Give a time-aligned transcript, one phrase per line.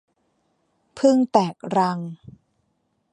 [0.97, 1.99] ผึ้งแตกรัง